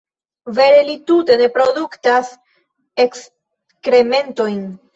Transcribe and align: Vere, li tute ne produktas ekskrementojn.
Vere, 0.59 0.79
li 0.87 0.95
tute 1.11 1.35
ne 1.41 1.49
produktas 1.59 2.33
ekskrementojn. 3.07 4.61